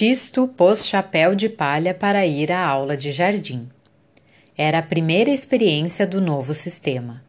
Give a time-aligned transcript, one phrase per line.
[0.00, 3.68] Tisto pôs chapéu de palha para ir à aula de jardim.
[4.56, 7.20] Era a primeira experiência do novo sistema.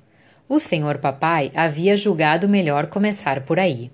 [0.47, 3.89] O senhor papai havia julgado melhor começar por aí.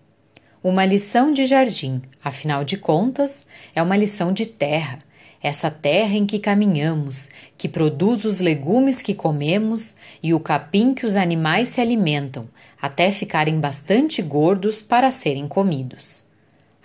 [0.62, 5.00] Uma lição de jardim, afinal de contas, é uma lição de terra,
[5.42, 11.06] essa terra em que caminhamos, que produz os legumes que comemos e o capim que
[11.06, 12.50] os animais se alimentam,
[12.82, 16.25] até ficarem bastante gordos para serem comidos.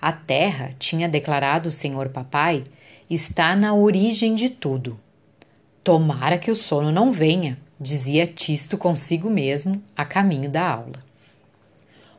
[0.01, 2.65] A terra, tinha declarado o senhor papai,
[3.09, 4.99] está na origem de tudo.
[5.85, 11.01] Tomara que o sono não venha, dizia Tisto consigo mesmo a caminho da aula.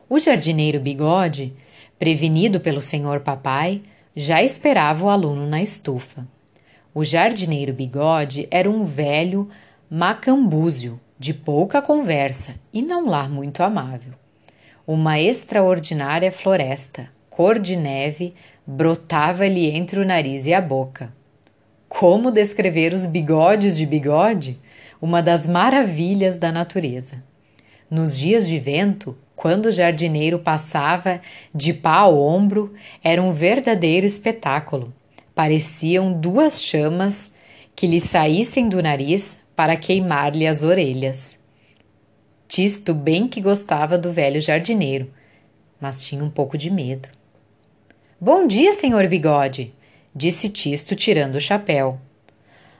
[0.08, 1.54] O jardineiro Bigode,
[1.98, 3.82] prevenido pelo senhor papai,
[4.14, 6.26] já esperava o aluno na estufa.
[6.94, 9.48] O jardineiro Bigode era um velho
[9.90, 14.12] macambúzio, de pouca conversa e não lá muito amável.
[14.84, 18.34] Uma extraordinária floresta, cor de neve,
[18.66, 21.14] brotava-lhe entre o nariz e a boca.
[21.88, 24.60] Como descrever os bigodes de bigode?
[25.00, 27.24] Uma das maravilhas da natureza.
[27.90, 31.22] Nos dias de vento, quando o jardineiro passava
[31.54, 34.92] de pá ao ombro, era um verdadeiro espetáculo.
[35.34, 37.32] Pareciam duas chamas
[37.74, 41.38] que lhe saíssem do nariz para queimar-lhe as orelhas.
[42.46, 45.10] Tisto bem que gostava do velho jardineiro,
[45.80, 47.08] mas tinha um pouco de medo.
[48.24, 49.74] Bom dia, senhor Bigode,
[50.14, 51.98] disse Tisto, tirando o chapéu.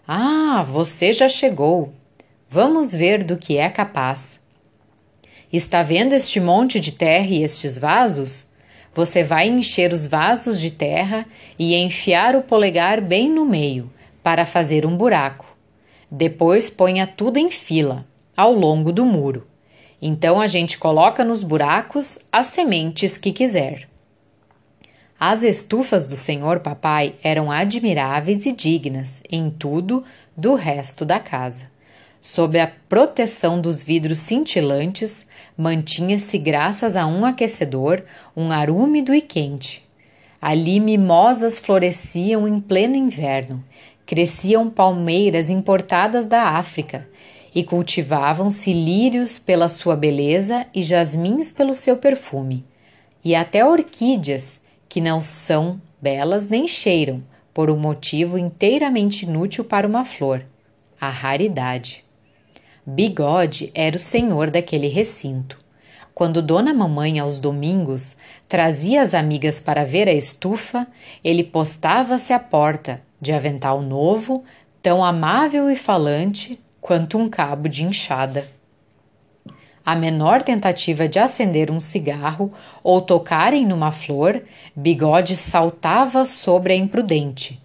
[0.06, 1.92] Ah, você já chegou.
[2.48, 4.40] Vamos ver do que é capaz.
[5.52, 8.46] Está vendo este monte de terra e estes vasos?
[8.94, 11.26] Você vai encher os vasos de terra
[11.58, 15.56] e enfiar o polegar bem no meio, para fazer um buraco.
[16.08, 19.44] Depois ponha tudo em fila, ao longo do muro.
[20.00, 23.90] Então a gente coloca nos buracos as sementes que quiser.
[25.24, 30.02] As estufas do senhor papai eram admiráveis e dignas em tudo
[30.36, 31.70] do resto da casa.
[32.20, 35.24] Sob a proteção dos vidros cintilantes,
[35.56, 38.02] mantinha-se, graças a um aquecedor,
[38.36, 39.84] um ar úmido e quente.
[40.40, 43.62] Ali mimosas floresciam em pleno inverno,
[44.04, 47.08] cresciam palmeiras importadas da África
[47.54, 52.64] e cultivavam-se lírios pela sua beleza e jasmins pelo seu perfume,
[53.24, 54.60] e até orquídeas
[54.92, 57.22] que não são belas nem cheiram,
[57.54, 60.44] por um motivo inteiramente inútil para uma flor:
[61.00, 62.04] a raridade.
[62.84, 65.58] Bigode era o senhor daquele recinto.
[66.12, 68.14] Quando Dona Mamãe, aos domingos,
[68.46, 70.86] trazia as amigas para ver a estufa,
[71.24, 74.44] ele postava-se à porta, de avental novo,
[74.82, 78.46] tão amável e falante quanto um cabo de enxada.
[79.84, 82.52] A menor tentativa de acender um cigarro
[82.84, 84.42] ou tocarem numa flor,
[84.76, 87.60] Bigode saltava sobre a imprudente.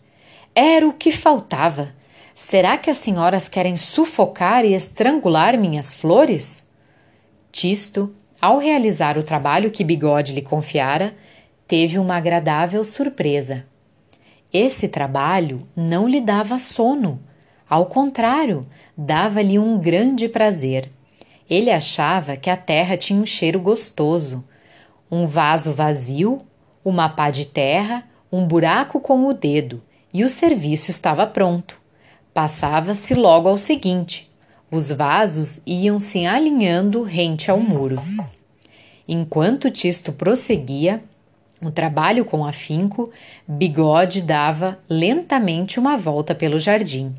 [0.56, 1.90] Era o que faltava.
[2.34, 6.66] Será que as senhoras querem sufocar e estrangular minhas flores?
[7.52, 11.16] Tisto, ao realizar o trabalho que Bigode lhe confiara,
[11.68, 13.66] teve uma agradável surpresa.
[14.52, 17.22] Esse trabalho não lhe dava sono.
[17.70, 18.66] Ao contrário,
[18.98, 20.90] dava-lhe um grande prazer.
[21.50, 24.44] Ele achava que a terra tinha um cheiro gostoso.
[25.10, 26.40] Um vaso vazio,
[26.84, 29.82] uma pá de terra, um buraco com o dedo,
[30.14, 31.80] e o serviço estava pronto.
[32.34, 34.30] Passava-se logo ao seguinte:
[34.70, 37.96] os vasos iam se alinhando rente ao muro.
[39.08, 41.02] Enquanto Tisto prosseguia
[41.62, 43.10] o trabalho com afinco,
[43.48, 47.16] Bigode dava lentamente uma volta pelo jardim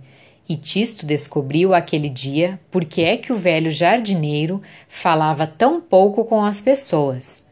[0.48, 6.24] e Tisto descobriu aquele dia por que é que o velho jardineiro falava tão pouco
[6.24, 7.46] com as pessoas.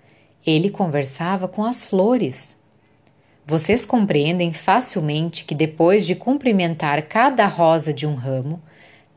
[0.46, 2.56] Ele conversava com as flores.
[3.44, 8.62] Vocês compreendem facilmente que depois de cumprimentar cada rosa de um ramo,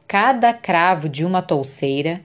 [0.07, 2.21] cada cravo de uma touceira,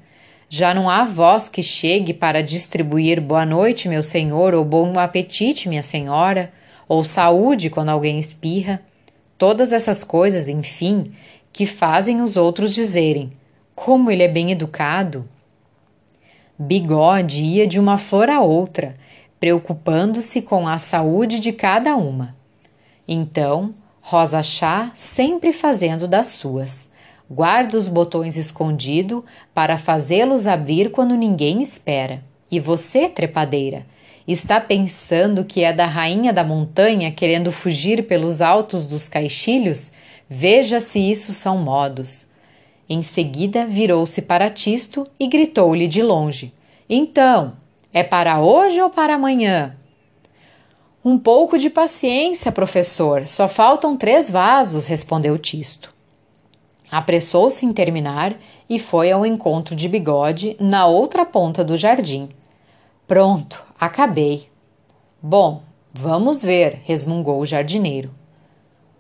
[0.49, 5.69] já não há voz que chegue para distribuir boa noite, meu senhor, ou bom apetite,
[5.69, 6.53] minha senhora,
[6.89, 8.81] ou saúde quando alguém espirra.
[9.39, 11.13] Todas essas coisas, enfim,
[11.55, 13.33] que fazem os outros dizerem:
[13.75, 15.27] Como ele é bem educado!
[16.59, 18.97] Bigode ia de uma flor a outra,
[19.39, 22.37] preocupando-se com a saúde de cada uma.
[23.07, 26.89] Então, Rosa Chá sempre fazendo das suas.
[27.31, 29.25] Guarda os botões escondido
[29.55, 32.23] para fazê-los abrir quando ninguém espera.
[32.51, 33.87] E você, trepadeira,
[34.27, 39.93] está pensando que é da rainha da montanha querendo fugir pelos altos dos caixilhos
[40.29, 42.27] Veja se isso são modos.
[42.89, 46.53] Em seguida virou-se para Tisto e gritou-lhe de longe:
[46.89, 47.55] Então,
[47.93, 49.77] é para hoje ou para amanhã?
[51.05, 53.27] Um pouco de paciência, professor.
[53.27, 55.95] Só faltam três vasos, respondeu Tisto.
[56.91, 58.35] Apressou-se em terminar
[58.69, 62.31] e foi ao encontro de Bigode na outra ponta do jardim.
[63.07, 64.49] Pronto, acabei.
[65.21, 65.63] Bom,
[65.93, 68.11] vamos ver, resmungou o jardineiro.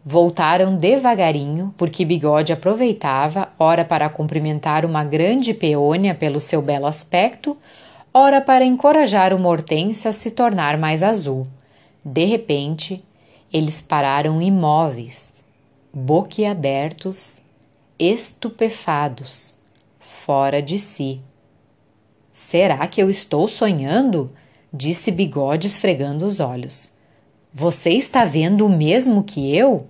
[0.06, 7.56] Voltaram devagarinho, porque Bigode aproveitava, ora para cumprimentar uma grande peônia pelo seu belo aspecto,
[8.12, 11.46] ora para encorajar uma hortênsia a se tornar mais azul.
[12.04, 13.02] De repente,
[13.50, 15.32] eles pararam imóveis,
[15.90, 17.38] boquiabertos,
[17.98, 19.54] estupefados,
[19.98, 21.22] fora de si.
[22.30, 24.30] Será que eu estou sonhando?
[24.70, 26.92] disse Bigode esfregando os olhos.
[27.50, 29.86] Você está vendo o mesmo que eu?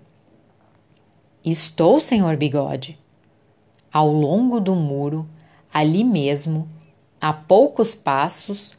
[1.45, 2.99] Estou, senhor Bigode.
[3.93, 5.29] Ao longo do muro,
[5.71, 6.67] ali mesmo,
[7.21, 8.73] a poucos passos,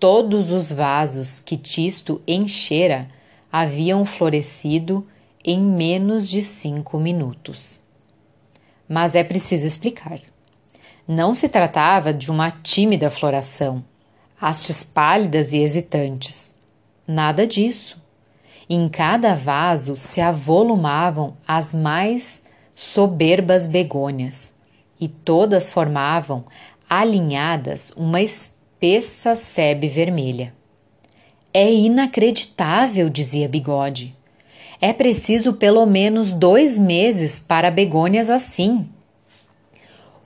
[0.00, 3.10] todos os vasos que Tisto enchera
[3.52, 5.06] haviam florescido
[5.44, 7.82] em menos de cinco minutos.
[8.88, 10.18] Mas é preciso explicar.
[11.06, 13.84] Não se tratava de uma tímida floração,
[14.40, 16.54] hastes pálidas e hesitantes.
[17.06, 18.05] Nada disso.
[18.68, 22.42] Em cada vaso se avolumavam as mais
[22.74, 24.52] soberbas begônias,
[25.00, 26.44] e todas formavam,
[26.90, 30.52] alinhadas, uma espessa sebe vermelha.
[31.54, 34.16] É inacreditável, dizia Bigode.
[34.80, 38.88] É preciso pelo menos dois meses para begônias assim.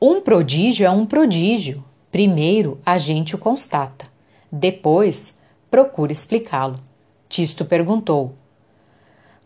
[0.01, 1.85] Um prodígio é um prodígio.
[2.11, 4.07] Primeiro a gente o constata.
[4.51, 5.35] Depois
[5.71, 6.90] procura explicá-lo.
[7.31, 8.35] Tisto perguntou: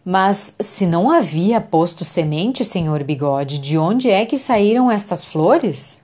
[0.03, 6.01] Mas se não havia posto semente, senhor Bigode, de onde é que saíram estas flores?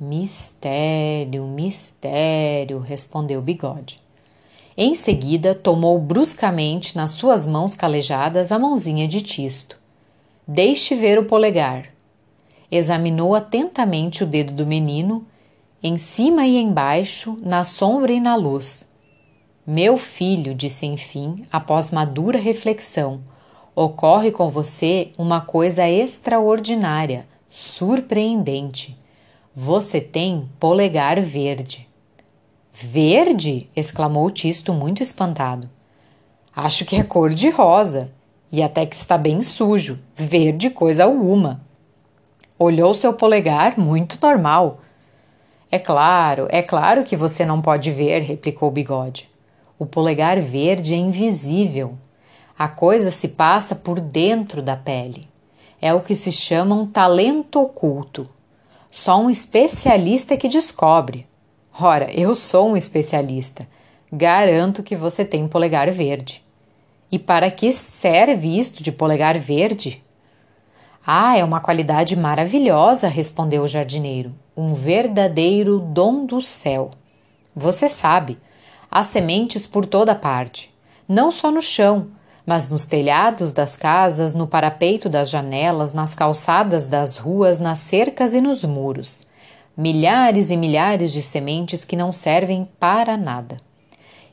[0.00, 3.98] Mistério, mistério, respondeu Bigode.
[4.74, 9.76] Em seguida, tomou bruscamente nas suas mãos calejadas a mãozinha de Tisto.
[10.48, 11.88] Deixe ver o polegar.
[12.72, 15.26] Examinou atentamente o dedo do menino,
[15.82, 18.88] em cima e embaixo, na sombra e na luz.
[19.66, 23.20] Meu filho, disse enfim, após madura reflexão,
[23.74, 28.98] ocorre com você uma coisa extraordinária, surpreendente.
[29.54, 31.86] Você tem polegar verde.
[32.72, 33.68] Verde?
[33.76, 35.68] exclamou Tisto, muito espantado.
[36.56, 38.10] Acho que é cor de rosa,
[38.50, 39.98] e até que está bem sujo.
[40.16, 41.60] Verde coisa alguma.
[42.58, 44.80] Olhou seu polegar, muito normal.
[45.70, 49.29] É claro, é claro que você não pode ver, replicou Bigode.
[49.80, 51.94] O polegar verde é invisível.
[52.58, 55.26] A coisa se passa por dentro da pele.
[55.80, 58.28] É o que se chama um talento oculto.
[58.90, 61.26] Só um especialista que descobre.
[61.80, 63.66] Ora, eu sou um especialista.
[64.12, 66.44] Garanto que você tem polegar verde.
[67.10, 70.04] E para que serve isto de polegar verde?
[71.06, 74.34] Ah, é uma qualidade maravilhosa, respondeu o jardineiro.
[74.54, 76.90] Um verdadeiro dom do céu.
[77.56, 78.36] Você sabe,
[78.90, 80.74] há sementes por toda parte,
[81.08, 82.08] não só no chão,
[82.44, 88.34] mas nos telhados das casas, no parapeito das janelas, nas calçadas das ruas, nas cercas
[88.34, 89.28] e nos muros
[89.80, 93.56] milhares e milhares de sementes que não servem para nada.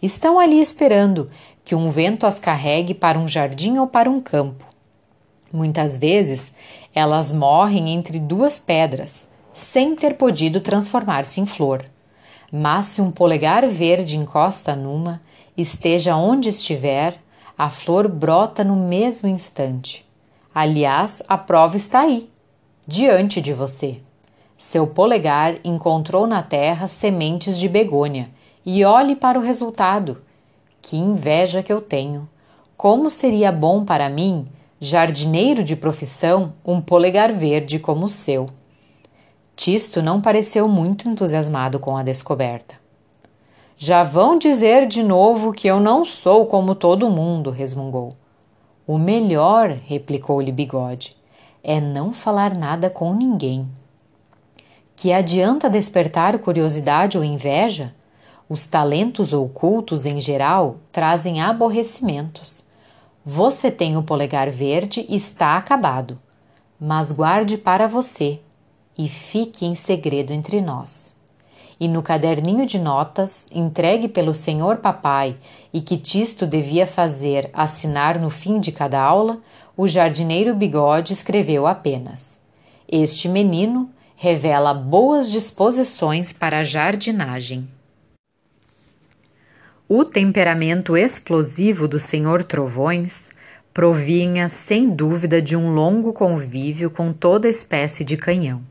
[0.02, 1.30] Estão ali esperando
[1.64, 4.66] que um vento as carregue para um jardim ou para um campo.
[5.52, 6.52] Muitas vezes
[6.94, 11.86] elas morrem entre duas pedras, sem ter podido transformar-se em flor.
[12.52, 15.22] Mas se um polegar verde encosta numa,
[15.58, 17.18] esteja onde estiver,
[17.58, 20.06] a flor brota no mesmo instante.
[20.54, 22.30] Aliás, a prova está aí,
[22.88, 24.00] diante de você.
[24.58, 28.30] Seu polegar encontrou na terra sementes de begônia
[28.66, 30.22] e olhe para o resultado.
[30.82, 32.28] Que inveja que eu tenho!
[32.76, 34.48] Como seria bom para mim,
[34.80, 38.46] jardineiro de profissão, um polegar verde como o seu.
[39.58, 42.76] Tisto não pareceu muito entusiasmado com a descoberta.
[43.76, 48.14] Já vão dizer de novo que eu não sou como todo mundo, resmungou.
[48.88, 51.18] O melhor, replicou-lhe Bigode,
[51.62, 53.68] é não falar nada com ninguém
[54.98, 57.94] que adianta despertar curiosidade ou inveja?
[58.50, 62.64] Os talentos ocultos, em geral, trazem aborrecimentos.
[63.24, 66.18] Você tem o polegar verde e está acabado,
[66.80, 68.40] mas guarde para você
[68.98, 71.16] e fique em segredo entre nós.
[71.80, 75.36] E no caderninho de notas, entregue pelo senhor papai
[75.72, 79.40] e que Tisto devia fazer assinar no fim de cada aula,
[79.76, 82.42] o jardineiro Bigode escreveu apenas:
[82.90, 87.68] Este menino revela boas disposições para a jardinagem.
[89.88, 93.30] O temperamento explosivo do Senhor Trovões
[93.72, 98.64] provinha sem dúvida de um longo convívio com toda espécie de canhão.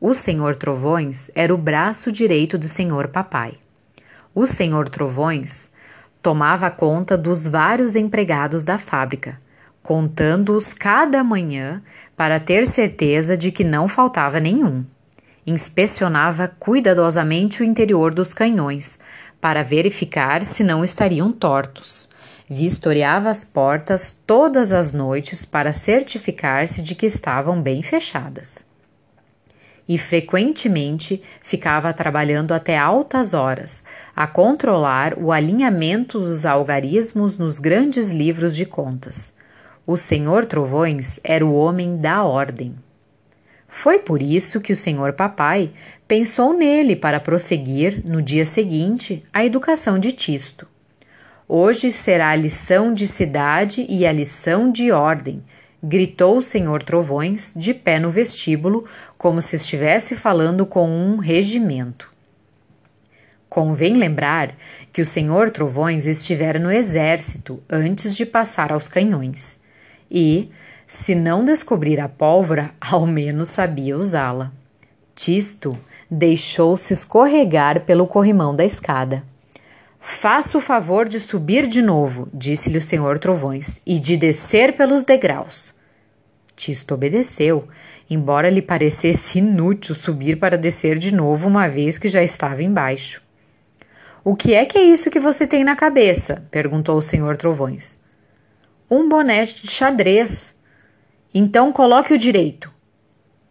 [0.00, 3.54] O Senhor Trovões era o braço direito do Senhor Papai.
[4.34, 5.68] O Senhor Trovões
[6.20, 9.38] tomava conta dos vários empregados da fábrica,
[9.82, 11.82] contando-os cada manhã
[12.16, 14.84] para ter certeza de que não faltava nenhum.
[15.46, 18.98] Inspecionava cuidadosamente o interior dos canhões
[19.40, 22.08] para verificar se não estariam tortos.
[22.50, 28.64] Vistoriava as portas todas as noites para certificar-se de que estavam bem fechadas.
[29.86, 33.82] E frequentemente ficava trabalhando até altas horas
[34.16, 39.34] a controlar o alinhamento dos algarismos nos grandes livros de contas.
[39.86, 42.74] O Senhor Trovões era o homem da ordem.
[43.68, 45.72] Foi por isso que o senhor papai
[46.06, 50.66] pensou nele para prosseguir, no dia seguinte, a educação de Tisto.
[51.46, 55.42] Hoje será a lição de cidade e a lição de ordem,
[55.86, 58.86] gritou o senhor Trovões, de pé no vestíbulo,
[59.18, 62.10] como se estivesse falando com um regimento.
[63.50, 64.56] Convém lembrar
[64.90, 69.60] que o senhor Trovões estivera no exército antes de passar aos canhões.
[70.10, 70.50] E,
[70.86, 74.52] se não descobrir a pólvora, ao menos sabia usá-la.
[75.14, 75.78] Tisto
[76.10, 79.22] deixou-se escorregar pelo corrimão da escada.
[80.00, 85.02] Faça o favor de subir de novo, disse-lhe o senhor Trovões, e de descer pelos
[85.02, 85.73] degraus.
[86.56, 87.68] Tisto obedeceu,
[88.08, 93.20] embora lhe parecesse inútil subir para descer de novo, uma vez que já estava embaixo.
[94.22, 96.46] O que é que é isso que você tem na cabeça?
[96.50, 97.98] perguntou o senhor Trovões.
[98.90, 100.54] Um boné de xadrez,
[101.32, 102.72] então coloque o direito.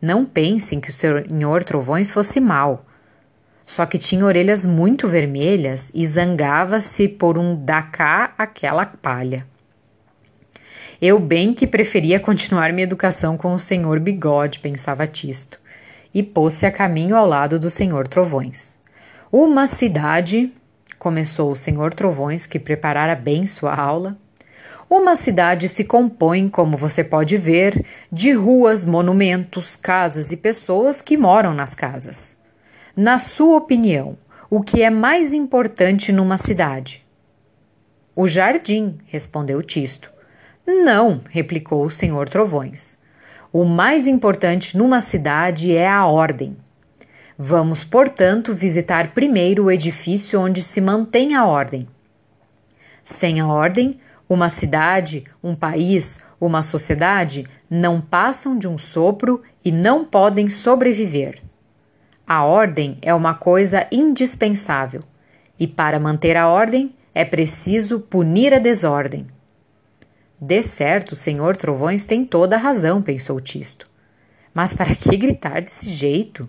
[0.02, 2.86] Não pensem que o senhor Trovões fosse mau.
[3.66, 9.46] Só que tinha orelhas muito vermelhas e zangava-se por um dacá aquela palha.
[11.06, 15.60] Eu bem que preferia continuar minha educação com o senhor Bigode, pensava Tisto,
[16.14, 18.74] e pôs-se a caminho ao lado do senhor Trovões.
[19.30, 20.54] Uma cidade,
[20.98, 24.18] começou o senhor Trovões, que preparara bem sua aula,
[24.90, 31.18] uma cidade se compõe, como você pode ver, de ruas, monumentos, casas e pessoas que
[31.18, 32.34] moram nas casas.
[32.96, 34.18] Na sua opinião,
[34.50, 37.06] o que é mais importante numa cidade?
[38.16, 40.12] O jardim, respondeu Tisto.
[40.65, 42.98] Não, replicou o senhor Trovões.
[43.51, 46.58] O mais importante numa cidade é a ordem.
[47.38, 51.88] Vamos, portanto, visitar primeiro o edifício onde se mantém a ordem.
[53.03, 59.72] Sem a ordem, uma cidade, um país, uma sociedade não passam de um sopro e
[59.72, 61.41] não podem sobreviver.
[62.25, 65.01] A ordem é uma coisa indispensável,
[65.60, 69.27] e para manter a ordem é preciso punir a desordem.
[70.46, 73.86] De certo, o senhor Trovões tem toda a razão, pensou Tisto.
[74.54, 76.46] Mas para que gritar desse jeito?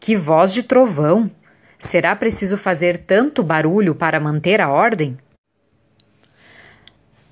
[0.00, 1.30] Que voz de trovão!
[1.78, 5.18] Será preciso fazer tanto barulho para manter a ordem?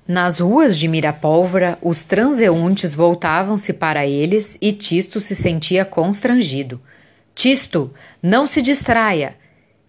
[0.07, 6.79] Nas ruas de Mirapólvora, os transeuntes voltavam-se para eles e Tisto se sentia constrangido.
[7.33, 9.35] Tisto, não se distraia.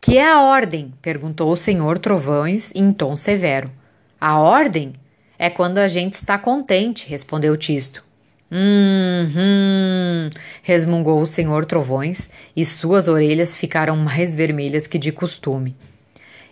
[0.00, 0.94] Que é a ordem?
[1.02, 3.70] perguntou o senhor Trovões em tom severo.
[4.18, 4.94] A ordem?
[5.38, 8.04] É quando a gente está contente, respondeu Tisto.
[8.50, 10.30] Hum, hum,
[10.62, 15.76] resmungou o senhor Trovões e suas orelhas ficaram mais vermelhas que de costume.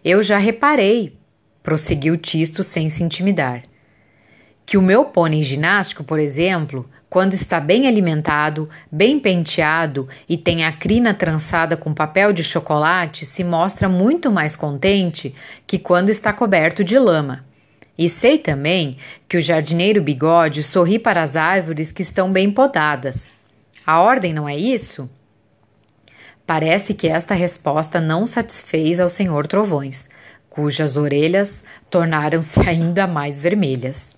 [0.05, 1.17] Eu já reparei,
[1.63, 3.63] prosseguiu Tisto sem se intimidar.
[4.65, 10.65] Que o meu pônei ginástico, por exemplo, quando está bem alimentado, bem penteado e tem
[10.65, 15.35] a crina trançada com papel de chocolate, se mostra muito mais contente
[15.67, 17.46] que quando está coberto de lama.
[17.99, 18.99] E sei também
[19.29, 23.33] que o jardineiro bigode sorri para as árvores que estão bem podadas.
[23.87, 25.09] A ordem não é isso?
[26.47, 30.09] Parece que esta resposta não satisfez ao senhor Trovões,
[30.49, 34.17] cujas orelhas tornaram-se ainda mais vermelhas.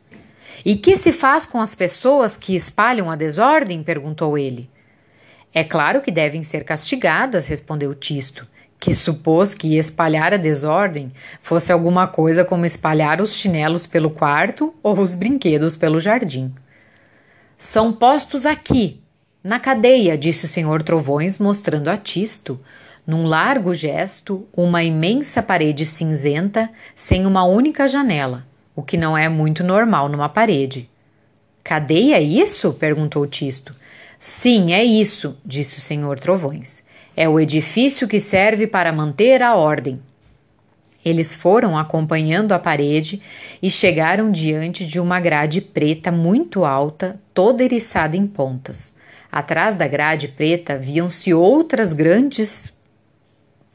[0.65, 3.83] E que se faz com as pessoas que espalham a desordem?
[3.83, 4.69] perguntou ele.
[5.55, 8.47] É claro que devem ser castigadas, respondeu Tisto,
[8.81, 14.75] que supôs que espalhar a desordem fosse alguma coisa como espalhar os chinelos pelo quarto
[14.83, 16.55] ou os brinquedos pelo jardim.
[17.57, 19.01] São postos aqui,
[19.43, 22.61] na cadeia, disse o senhor Trovões, mostrando a Tisto
[23.09, 29.31] num largo gesto, uma imensa parede cinzenta sem uma única janela, o que não é
[29.31, 30.91] muito normal numa parede.
[31.65, 32.71] Cadeia é isso?
[32.75, 33.75] perguntou Tisto.
[34.19, 36.83] Sim, é isso, disse o senhor Trovões.
[37.21, 40.01] É o edifício que serve para manter a ordem.
[41.05, 43.21] Eles foram acompanhando a parede
[43.61, 48.95] e chegaram diante de uma grade preta muito alta, toda eriçada em pontas.
[49.33, 52.73] Atrás da grade preta viam-se outras grandes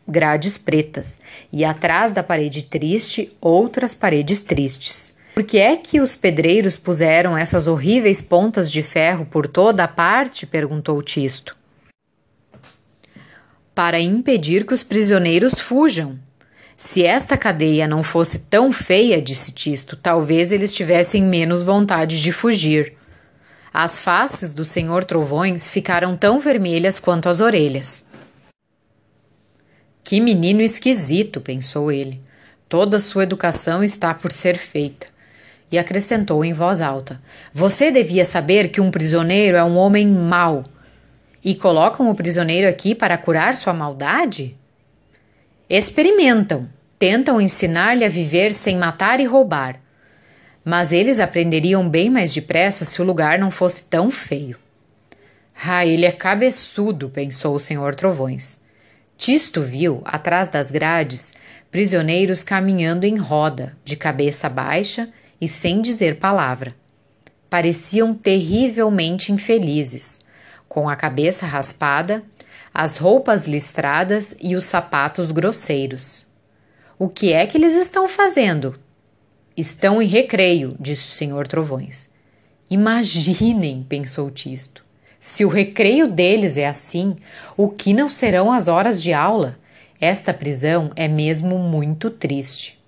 [0.07, 1.19] grades pretas,
[1.51, 5.13] e atrás da parede triste, outras paredes tristes.
[5.35, 9.87] Por que é que os pedreiros puseram essas horríveis pontas de ferro por toda a
[9.89, 10.45] parte?
[10.45, 11.61] perguntou Tisto.
[13.73, 16.19] Para impedir que os prisioneiros fujam.
[16.77, 22.31] Se esta cadeia não fosse tão feia, disse Tisto, talvez eles tivessem menos vontade de
[22.31, 22.93] fugir.
[23.73, 28.05] As faces do senhor Trovões ficaram tão vermelhas quanto as orelhas.
[30.03, 32.21] Que menino esquisito, pensou ele.
[32.69, 35.07] Toda sua educação está por ser feita.
[35.71, 37.19] E acrescentou em voz alta:
[37.51, 40.63] Você devia saber que um prisioneiro é um homem mau.
[41.43, 44.55] E colocam o prisioneiro aqui para curar sua maldade?
[45.69, 49.81] Experimentam, tentam ensinar-lhe a viver sem matar e roubar.
[50.63, 54.57] Mas eles aprenderiam bem mais depressa se o lugar não fosse tão feio.
[55.65, 58.57] Ah, ele é cabeçudo, pensou o senhor Trovões.
[59.17, 61.33] Tisto viu, atrás das grades,
[61.69, 65.09] prisioneiros caminhando em roda, de cabeça baixa
[65.39, 66.73] e sem dizer palavra.
[67.49, 70.19] Pareciam terrivelmente infelizes,
[70.73, 72.23] com a cabeça raspada,
[72.73, 76.25] as roupas listradas e os sapatos grosseiros.
[76.97, 78.73] O que é que eles estão fazendo?
[79.55, 82.09] Estão em recreio, disse o senhor Trovões.
[82.67, 84.83] Imaginem, pensou Tisto.
[85.19, 87.17] Se o recreio deles é assim,
[87.55, 89.59] o que não serão as horas de aula?
[90.01, 92.83] Esta prisão é mesmo muito triste.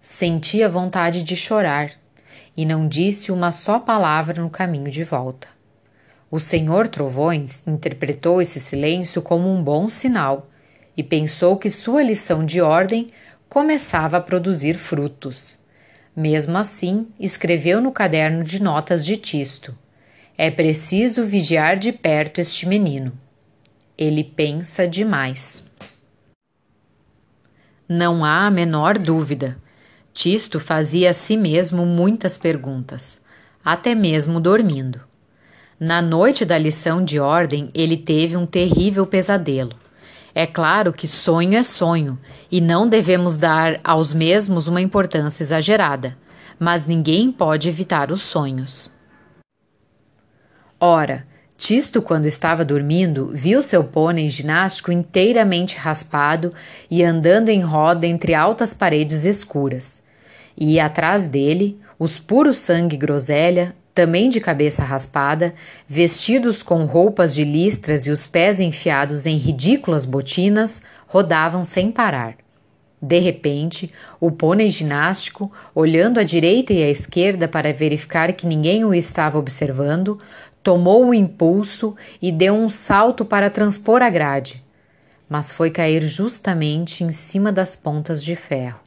[0.00, 1.92] Sentia vontade de chorar
[2.56, 5.55] e não disse uma só palavra no caminho de volta.
[6.36, 10.50] O senhor Trovões interpretou esse silêncio como um bom sinal
[10.94, 13.08] e pensou que sua lição de ordem
[13.48, 15.58] começava a produzir frutos.
[16.14, 19.74] Mesmo assim, escreveu no caderno de notas de Tisto:
[20.36, 23.14] É preciso vigiar de perto este menino.
[23.96, 25.64] Ele pensa demais.
[27.88, 29.56] Não há a menor dúvida.
[30.12, 33.22] Tisto fazia a si mesmo muitas perguntas,
[33.64, 35.05] até mesmo dormindo.
[35.78, 39.72] Na noite da lição de ordem, ele teve um terrível pesadelo.
[40.34, 42.18] É claro que sonho é sonho
[42.50, 46.16] e não devemos dar aos mesmos uma importância exagerada,
[46.58, 48.90] mas ninguém pode evitar os sonhos.
[50.80, 51.26] Ora,
[51.58, 56.54] Tisto, quando estava dormindo, viu seu pônei ginástico inteiramente raspado
[56.90, 60.02] e andando em roda entre altas paredes escuras.
[60.56, 65.54] E atrás dele, os puros sangue groselha também de cabeça raspada,
[65.88, 72.36] vestidos com roupas de listras e os pés enfiados em ridículas botinas, rodavam sem parar.
[73.00, 78.84] De repente, o pônei ginástico, olhando à direita e à esquerda para verificar que ninguém
[78.84, 80.18] o estava observando,
[80.62, 84.62] tomou o impulso e deu um salto para transpor a grade,
[85.26, 88.80] mas foi cair justamente em cima das pontas de ferro.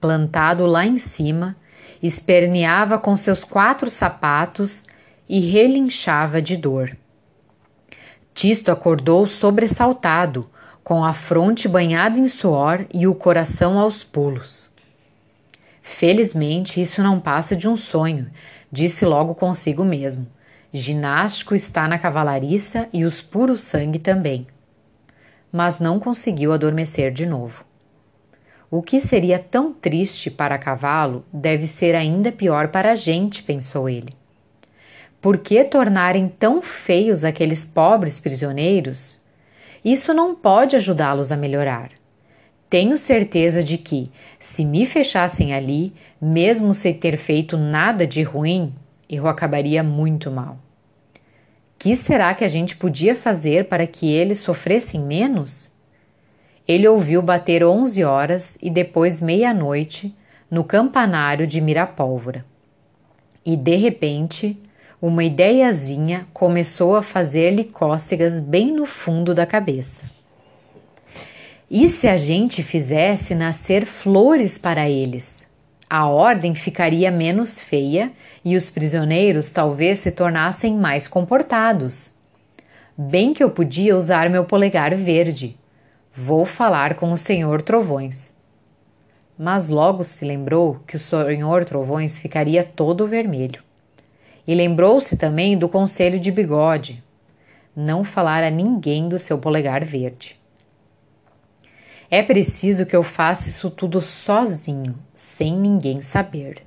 [0.00, 1.54] Plantado lá em cima,
[2.02, 4.84] esperneava com seus quatro sapatos
[5.28, 6.88] e relinchava de dor.
[8.34, 10.48] Tisto acordou sobressaltado,
[10.82, 14.70] com a fronte banhada em suor e o coração aos pulos.
[15.82, 18.30] Felizmente, isso não passa de um sonho,
[18.72, 20.26] disse logo consigo mesmo.
[20.72, 24.46] Ginástico está na cavalariça e os puros sangue também.
[25.52, 27.64] Mas não conseguiu adormecer de novo.
[28.70, 33.88] O que seria tão triste para cavalo deve ser ainda pior para a gente, pensou
[33.88, 34.14] ele.
[35.20, 39.20] Por que tornarem tão feios aqueles pobres prisioneiros?
[39.84, 41.90] Isso não pode ajudá-los a melhorar.
[42.70, 44.06] Tenho certeza de que,
[44.38, 48.72] se me fechassem ali, mesmo sem ter feito nada de ruim,
[49.08, 50.56] eu acabaria muito mal.
[51.76, 55.69] Que será que a gente podia fazer para que eles sofressem menos?
[56.66, 60.14] Ele ouviu bater onze horas e depois meia-noite
[60.50, 62.44] no campanário de Mirapólvora.
[63.44, 64.58] E de repente,
[65.00, 70.04] uma ideiazinha começou a fazer-lhe cócegas bem no fundo da cabeça.
[71.70, 75.46] E se a gente fizesse nascer flores para eles?
[75.88, 78.12] A ordem ficaria menos feia
[78.44, 82.12] e os prisioneiros talvez se tornassem mais comportados.
[82.96, 85.56] Bem que eu podia usar meu polegar verde.
[86.12, 88.32] Vou falar com o senhor Trovões.
[89.38, 93.62] Mas logo se lembrou que o senhor Trovões ficaria todo vermelho.
[94.44, 97.00] E lembrou-se também do conselho de bigode:
[97.76, 100.36] não falar a ninguém do seu polegar verde.
[102.10, 106.66] É preciso que eu faça isso tudo sozinho, sem ninguém saber.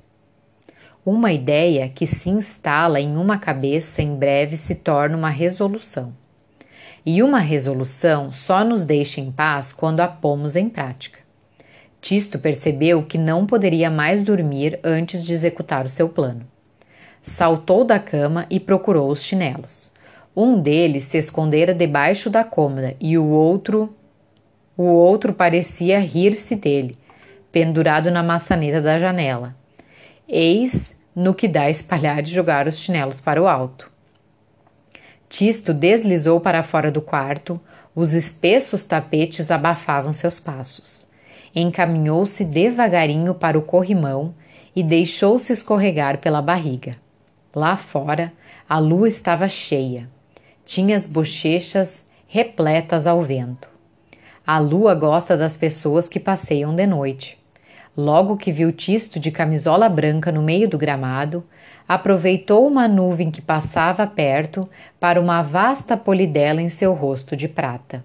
[1.04, 6.14] Uma ideia que se instala em uma cabeça em breve se torna uma resolução.
[7.04, 11.18] E uma resolução só nos deixa em paz quando a pomos em prática.
[12.00, 16.46] Tisto percebeu que não poderia mais dormir antes de executar o seu plano.
[17.22, 19.92] Saltou da cama e procurou os chinelos.
[20.36, 23.94] Um deles se escondera debaixo da cômoda e o outro
[24.76, 26.96] o outro parecia rir-se dele,
[27.52, 29.54] pendurado na maçaneta da janela.
[30.28, 33.93] Eis no que dá espalhar e jogar os chinelos para o alto.
[35.34, 37.60] Tisto deslizou para fora do quarto,
[37.94, 41.12] os espessos tapetes abafavam seus passos
[41.54, 44.34] encaminhou-se devagarinho para o corrimão
[44.74, 46.96] e deixou-se escorregar pela barriga.
[47.54, 48.32] Lá fora,
[48.68, 50.08] a lua estava cheia.
[50.64, 53.68] Tinha as bochechas repletas ao vento.
[54.44, 57.38] A lua gosta das pessoas que passeiam de noite.
[57.96, 61.44] Logo que viu Tisto de camisola branca no meio do gramado,
[61.86, 68.04] aproveitou uma nuvem que passava perto para uma vasta polidela em seu rosto de prata.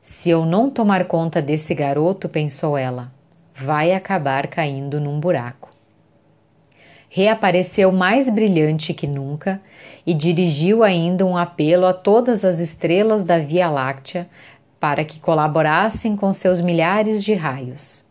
[0.00, 3.12] Se eu não tomar conta desse garoto, pensou ela,
[3.54, 5.68] vai acabar caindo num buraco.
[7.10, 9.60] Reapareceu mais brilhante que nunca
[10.06, 14.28] e dirigiu ainda um apelo a todas as estrelas da Via Láctea
[14.80, 18.07] para que colaborassem com seus milhares de raios.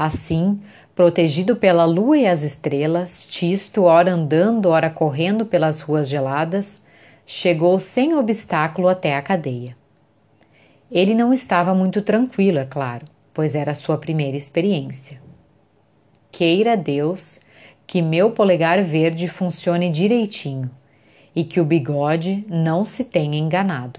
[0.00, 0.60] Assim,
[0.94, 6.80] protegido pela lua e as estrelas, Tisto, ora andando, ora correndo pelas ruas geladas,
[7.26, 9.76] chegou sem obstáculo até a cadeia.
[10.88, 15.20] Ele não estava muito tranquilo, é claro, pois era sua primeira experiência.
[16.30, 17.40] Queira Deus
[17.84, 20.70] que meu polegar verde funcione direitinho
[21.34, 23.98] e que o bigode não se tenha enganado.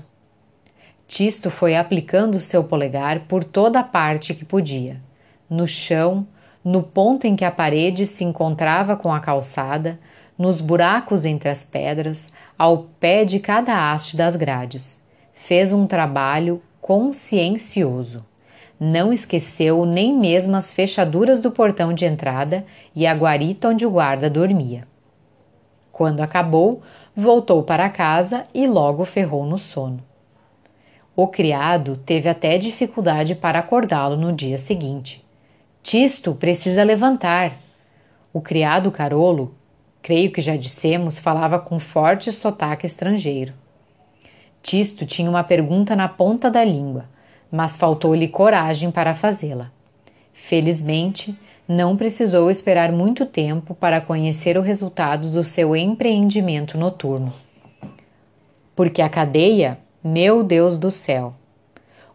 [1.09, 5.01] Tisto foi aplicando seu polegar por toda a parte que podia,
[5.49, 6.27] no chão,
[6.63, 9.99] no ponto em que a parede se encontrava com a calçada,
[10.37, 15.01] nos buracos entre as pedras, ao pé de cada haste das grades.
[15.33, 18.17] Fez um trabalho consciencioso.
[18.79, 23.91] Não esqueceu nem mesmo as fechaduras do portão de entrada e a guarita onde o
[23.91, 24.87] guarda dormia.
[25.91, 26.81] Quando acabou,
[27.13, 30.01] voltou para casa e logo ferrou no sono.
[31.13, 35.21] O criado teve até dificuldade para acordá-lo no dia seguinte.
[35.81, 37.57] Tisto precisa levantar.
[38.31, 39.55] O criado Carolo,
[40.01, 43.53] creio que já dissemos, falava com forte sotaque estrangeiro.
[44.61, 47.05] Tisto tinha uma pergunta na ponta da língua,
[47.51, 49.71] mas faltou-lhe coragem para fazê-la.
[50.33, 51.37] Felizmente,
[51.67, 57.33] não precisou esperar muito tempo para conhecer o resultado do seu empreendimento noturno.
[58.75, 61.31] Porque a cadeia, meu Deus do céu!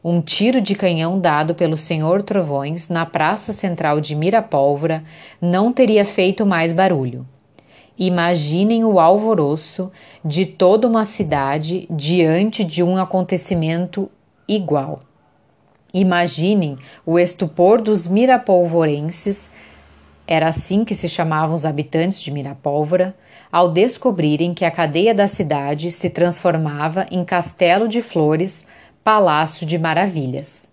[0.04, 5.02] Um tiro de canhão dado pelo senhor Trovões na praça central de Mirapólvora
[5.40, 7.26] não teria feito mais barulho.
[7.98, 9.90] Imaginem o alvoroço
[10.22, 14.10] de toda uma cidade diante de um acontecimento
[14.46, 14.98] igual.
[15.94, 19.48] Imaginem o estupor dos mirapolvorenses,
[20.26, 23.14] era assim que se chamavam os habitantes de Mirapólvora,
[23.50, 28.66] ao descobrirem que a cadeia da cidade se transformava em castelo de flores,
[29.04, 30.72] palácio de maravilhas.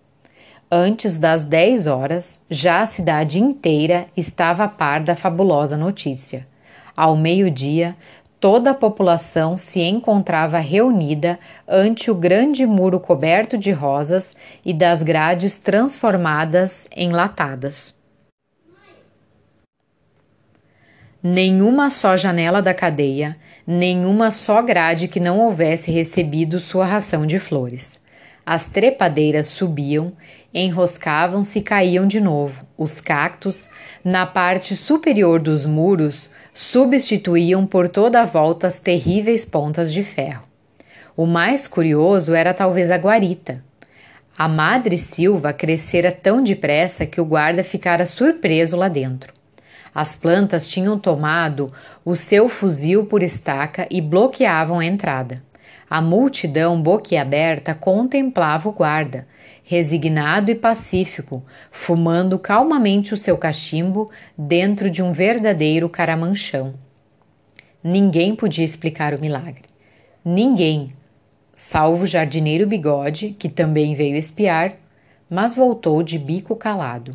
[0.70, 6.48] Antes das 10 horas, já a cidade inteira estava a par da fabulosa notícia.
[6.96, 7.94] Ao meio-dia,
[8.40, 15.02] toda a população se encontrava reunida ante o grande muro coberto de rosas e das
[15.02, 17.94] grades transformadas em latadas.
[21.22, 27.38] Nenhuma só janela da cadeia, nenhuma só grade que não houvesse recebido sua ração de
[27.38, 28.01] flores.
[28.44, 30.12] As trepadeiras subiam,
[30.52, 32.60] enroscavam-se e caíam de novo.
[32.76, 33.66] Os cactos,
[34.04, 40.42] na parte superior dos muros, substituíam por toda a volta as terríveis pontas de ferro.
[41.16, 43.62] O mais curioso era talvez a guarita.
[44.36, 49.32] A madre Silva crescera tão depressa que o guarda ficara surpreso lá dentro.
[49.94, 51.70] As plantas tinham tomado
[52.04, 55.34] o seu fuzil por estaca e bloqueavam a entrada.
[55.92, 59.28] A multidão boquiaberta contemplava o guarda,
[59.62, 66.72] resignado e pacífico, fumando calmamente o seu cachimbo dentro de um verdadeiro caramanchão.
[67.84, 69.64] Ninguém podia explicar o milagre.
[70.24, 70.94] Ninguém,
[71.54, 74.72] salvo o jardineiro Bigode, que também veio espiar,
[75.28, 77.14] mas voltou de bico calado.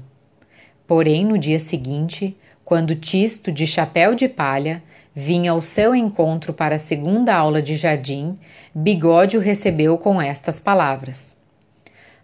[0.85, 4.83] Porém, no dia seguinte, quando Tisto, de chapéu de palha,
[5.19, 8.37] vinha ao seu encontro para a segunda aula de jardim,
[8.73, 11.35] Bigode o recebeu com estas palavras: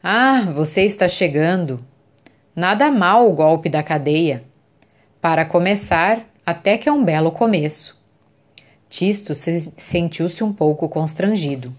[0.03, 1.83] Ah, você está chegando.
[2.55, 4.43] Nada mal o golpe da cadeia.
[5.19, 7.99] Para começar, até que é um belo começo.
[8.87, 11.75] Tisto se sentiu-se um pouco constrangido.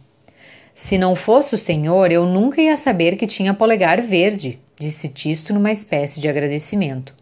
[0.74, 5.54] Se não fosse o senhor, eu nunca ia saber que tinha polegar verde, disse Tisto
[5.54, 7.14] numa espécie de agradecimento.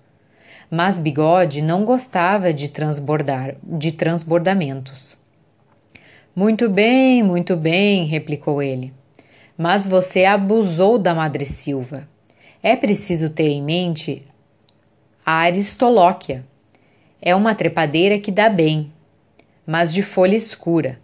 [0.75, 5.19] Mas Bigode não gostava de transbordar, de transbordamentos.
[6.35, 8.91] Muito bem, muito bem, replicou ele.
[9.55, 12.09] Mas você abusou da Madre Silva.
[12.63, 14.27] É preciso ter em mente
[15.27, 16.43] a aristolóquia.
[17.21, 18.91] É uma trepadeira que dá bem,
[19.67, 20.99] mas de folha escura.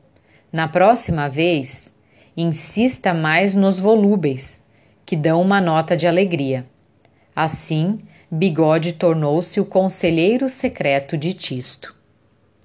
[0.50, 1.92] Na próxima vez,
[2.34, 4.64] insista mais nos volúveis,
[5.04, 6.64] que dão uma nota de alegria.
[7.36, 11.97] Assim, Bigode tornou-se o conselheiro secreto de Tisto.